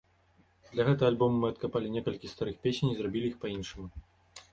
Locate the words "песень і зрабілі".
2.65-3.29